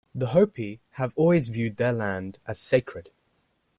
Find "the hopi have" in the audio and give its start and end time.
0.15-1.13